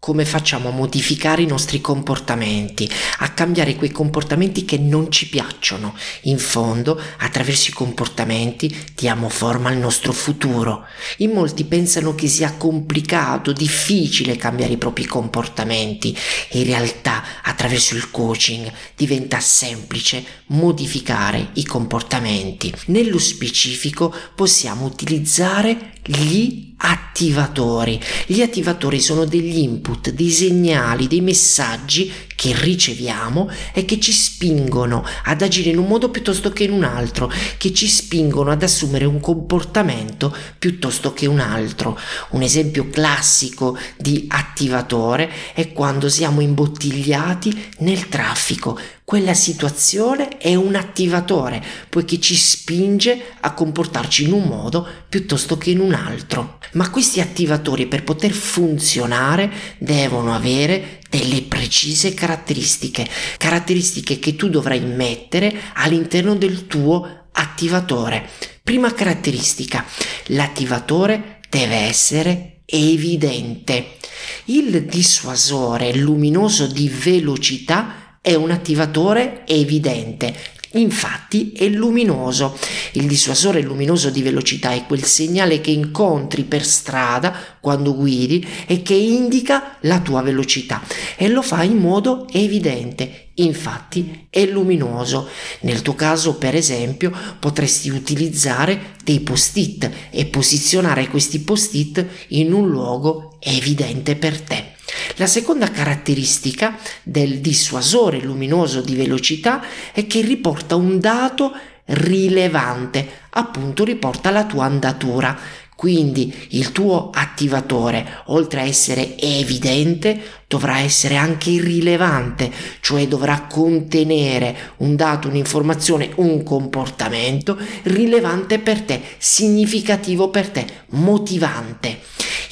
come 0.00 0.24
facciamo 0.24 0.70
a 0.70 0.72
modificare 0.72 1.42
i 1.42 1.46
nostri 1.46 1.82
comportamenti, 1.82 2.90
a 3.18 3.28
cambiare 3.32 3.76
quei 3.76 3.90
comportamenti 3.90 4.64
che 4.64 4.78
non 4.78 5.12
ci 5.12 5.28
piacciono. 5.28 5.94
In 6.22 6.38
fondo, 6.38 6.98
attraverso 7.18 7.68
i 7.68 7.74
comportamenti 7.74 8.74
diamo 8.94 9.28
forma 9.28 9.68
al 9.68 9.76
nostro 9.76 10.12
futuro. 10.12 10.86
In 11.18 11.32
molti 11.32 11.64
pensano 11.64 12.14
che 12.14 12.28
sia 12.28 12.54
complicato, 12.54 13.52
difficile 13.52 14.36
cambiare 14.36 14.72
i 14.72 14.78
propri 14.78 15.04
comportamenti. 15.04 16.16
In 16.52 16.64
realtà, 16.64 17.22
attraverso 17.42 17.94
il 17.94 18.10
coaching 18.10 18.72
diventa 18.96 19.38
semplice 19.38 20.24
modificare 20.46 21.50
i 21.54 21.64
comportamenti. 21.64 22.72
Nello 22.86 23.18
specifico 23.18 24.14
possiamo 24.34 24.86
utilizzare 24.86 25.92
gli 26.04 26.68
attivatori. 26.76 28.00
Gli 28.26 28.40
attivatori 28.40 29.00
sono 29.00 29.24
degli 29.24 29.58
input, 29.58 30.10
dei 30.10 30.30
segnali, 30.30 31.06
dei 31.06 31.20
messaggi 31.20 32.10
che 32.34 32.54
riceviamo 32.56 33.50
e 33.74 33.84
che 33.84 34.00
ci 34.00 34.12
spingono 34.12 35.04
ad 35.24 35.42
agire 35.42 35.70
in 35.70 35.78
un 35.78 35.86
modo 35.86 36.08
piuttosto 36.08 36.50
che 36.50 36.64
in 36.64 36.72
un 36.72 36.84
altro, 36.84 37.30
che 37.58 37.74
ci 37.74 37.86
spingono 37.86 38.50
ad 38.50 38.62
assumere 38.62 39.04
un 39.04 39.20
comportamento 39.20 40.34
piuttosto 40.58 41.12
che 41.12 41.26
un 41.26 41.40
altro. 41.40 41.98
Un 42.30 42.42
esempio 42.42 42.88
classico 42.88 43.76
di 43.98 44.24
attivatore 44.28 45.30
è 45.52 45.72
quando 45.72 46.08
siamo 46.08 46.40
imbottigliati 46.40 47.72
nel 47.78 48.08
traffico. 48.08 48.78
Quella 49.10 49.34
situazione 49.34 50.38
è 50.38 50.54
un 50.54 50.76
attivatore, 50.76 51.60
poiché 51.88 52.20
ci 52.20 52.36
spinge 52.36 53.20
a 53.40 53.54
comportarci 53.54 54.22
in 54.22 54.32
un 54.32 54.44
modo 54.44 54.86
piuttosto 55.08 55.58
che 55.58 55.70
in 55.70 55.80
un 55.80 55.94
altro. 55.94 56.60
Ma 56.74 56.90
questi 56.90 57.20
attivatori 57.20 57.88
per 57.88 58.04
poter 58.04 58.30
funzionare 58.30 59.50
devono 59.78 60.32
avere 60.32 61.00
delle 61.10 61.42
precise 61.42 62.14
caratteristiche, 62.14 63.04
caratteristiche 63.36 64.20
che 64.20 64.36
tu 64.36 64.48
dovrai 64.48 64.78
mettere 64.78 65.60
all'interno 65.74 66.36
del 66.36 66.68
tuo 66.68 67.30
attivatore. 67.32 68.28
Prima 68.62 68.94
caratteristica, 68.94 69.84
l'attivatore 70.26 71.40
deve 71.50 71.74
essere 71.74 72.60
evidente. 72.64 73.96
Il 74.44 74.84
dissuasore 74.84 75.96
luminoso 75.96 76.68
di 76.68 76.88
velocità 76.88 77.99
è 78.20 78.34
un 78.34 78.50
attivatore 78.50 79.44
evidente, 79.46 80.34
Infatti 80.74 81.50
è 81.50 81.66
luminoso. 81.66 82.56
Il 82.92 83.08
dissuasore 83.08 83.60
luminoso 83.60 84.08
di 84.08 84.22
velocità 84.22 84.70
è 84.70 84.86
quel 84.86 85.02
segnale 85.02 85.60
che 85.60 85.72
incontri 85.72 86.44
per 86.44 86.64
strada 86.64 87.34
quando 87.60 87.96
guidi 87.96 88.46
e 88.66 88.82
che 88.82 88.94
indica 88.94 89.78
la 89.80 89.98
tua 90.00 90.22
velocità 90.22 90.80
e 91.16 91.26
lo 91.26 91.42
fa 91.42 91.64
in 91.64 91.76
modo 91.76 92.28
evidente. 92.30 93.30
Infatti 93.34 94.26
è 94.30 94.46
luminoso. 94.46 95.28
Nel 95.62 95.82
tuo 95.82 95.96
caso, 95.96 96.36
per 96.36 96.54
esempio, 96.54 97.10
potresti 97.40 97.88
utilizzare 97.88 98.94
dei 99.02 99.20
post-it 99.20 99.90
e 100.10 100.26
posizionare 100.26 101.08
questi 101.08 101.40
post-it 101.40 102.06
in 102.28 102.52
un 102.52 102.68
luogo 102.68 103.38
evidente 103.40 104.14
per 104.14 104.40
te. 104.40 104.78
La 105.16 105.26
seconda 105.26 105.70
caratteristica 105.70 106.76
del 107.02 107.40
dissuasore 107.40 108.20
luminoso 108.20 108.80
di 108.80 108.94
velocità 108.94 109.62
è 109.92 110.06
che 110.06 110.20
riporta 110.20 110.76
un 110.76 110.98
dato 110.98 111.52
rilevante, 111.86 113.08
appunto 113.30 113.84
riporta 113.84 114.30
la 114.30 114.44
tua 114.44 114.64
andatura. 114.64 115.36
Quindi 115.74 116.48
il 116.50 116.72
tuo 116.72 117.08
attivatore, 117.10 118.22
oltre 118.26 118.60
a 118.60 118.64
essere 118.64 119.16
evidente, 119.18 120.20
dovrà 120.46 120.80
essere 120.80 121.16
anche 121.16 121.58
rilevante, 121.58 122.52
cioè 122.80 123.08
dovrà 123.08 123.46
contenere 123.48 124.74
un 124.78 124.94
dato, 124.94 125.28
un'informazione, 125.28 126.10
un 126.16 126.42
comportamento 126.42 127.56
rilevante 127.84 128.58
per 128.58 128.82
te, 128.82 129.00
significativo 129.16 130.28
per 130.28 130.50
te, 130.50 130.66
motivante. 130.88 132.00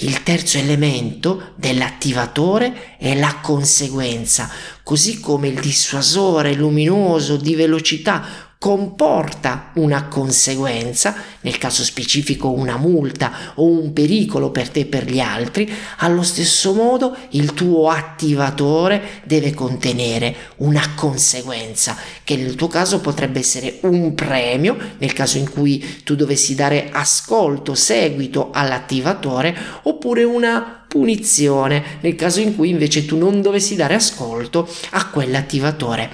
Il 0.00 0.22
terzo 0.22 0.59
elemento 0.59 1.54
dell'attivatore 1.56 2.97
è 2.98 3.16
la 3.16 3.41
conseguenza, 3.42 4.48
così 4.84 5.19
come 5.19 5.48
il 5.48 5.60
dissuasore 5.60 6.54
luminoso 6.54 7.36
di 7.36 7.56
velocità 7.56 8.47
comporta 8.58 9.70
una 9.74 10.08
conseguenza, 10.08 11.14
nel 11.42 11.58
caso 11.58 11.84
specifico 11.84 12.50
una 12.50 12.76
multa 12.76 13.32
o 13.54 13.64
un 13.64 13.92
pericolo 13.92 14.50
per 14.50 14.69
te 14.69 14.80
e 14.80 14.86
per 14.86 15.08
gli 15.08 15.20
altri, 15.20 15.72
allo 15.98 16.24
stesso 16.24 16.74
modo 16.74 17.16
il 17.30 17.54
tuo 17.54 17.88
attivatore 17.88 19.22
deve 19.22 19.54
contenere 19.54 20.34
una 20.56 20.94
conseguenza, 20.96 21.96
che 22.24 22.36
nel 22.36 22.56
tuo 22.56 22.66
caso 22.66 23.00
potrebbe 23.00 23.38
essere 23.38 23.78
un 23.82 24.14
premio, 24.14 24.76
nel 24.98 25.12
caso 25.12 25.38
in 25.38 25.48
cui 25.48 26.02
tu 26.02 26.16
dovessi 26.16 26.56
dare 26.56 26.90
ascolto, 26.90 27.76
seguito 27.76 28.50
all'attivatore, 28.52 29.56
oppure 29.82 30.25
una 30.25 30.84
punizione 30.88 31.99
nel 32.00 32.16
caso 32.16 32.41
in 32.41 32.56
cui 32.56 32.71
invece 32.71 33.04
tu 33.04 33.16
non 33.16 33.43
dovessi 33.43 33.76
dare 33.76 33.94
ascolto 33.94 34.69
a 34.91 35.09
quell'attivatore. 35.10 36.10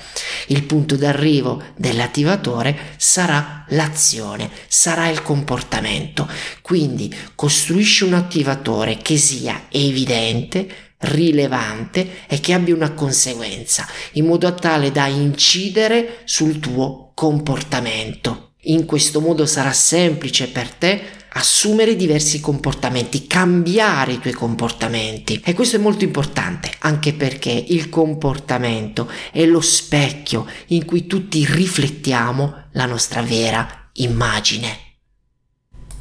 Il 0.49 0.65
punto 0.65 0.97
d'arrivo 0.97 1.62
dell'attivatore 1.77 2.77
sarà 2.97 3.65
l'azione, 3.69 4.51
sarà 4.67 5.09
il 5.09 5.23
comportamento. 5.23 6.29
Quindi 6.61 7.15
costruisci 7.35 8.05
un 8.05 8.15
attivatore 8.15 8.99
che 8.99 9.17
sia 9.17 9.67
evidente, 9.71 10.69
rilevante 10.99 12.27
e 12.29 12.41
che 12.41 12.53
abbia 12.53 12.75
una 12.75 12.93
conseguenza, 12.93 13.87
in 14.12 14.27
modo 14.27 14.53
tale 14.55 14.91
da 14.91 15.06
incidere 15.06 16.21
sul 16.25 16.59
tuo 16.59 17.12
comportamento. 17.15 18.53
In 18.67 18.87
questo 18.87 19.21
modo 19.21 19.45
sarà 19.45 19.73
semplice 19.73 20.49
per 20.49 20.71
te 20.71 21.03
assumere 21.34 21.97
diversi 21.97 22.41
comportamenti, 22.41 23.27
cambiare 23.27 24.12
i 24.12 24.19
tuoi 24.19 24.34
comportamenti. 24.34 25.41
E 25.45 25.55
questo 25.55 25.77
è 25.77 25.78
molto 25.78 26.05
importante, 26.05 26.71
anche 26.81 27.12
perché 27.12 27.50
il 27.50 27.89
comportamento 27.89 29.11
è 29.33 29.44
lo 29.44 29.61
specchio 29.61 30.47
in 30.69 30.84
cui 30.84 31.06
tutti 31.06 31.44
riflettiamo 31.44 32.65
la 32.73 32.87
nostra 32.87 33.23
vera 33.23 33.89
immagine. 33.94 34.84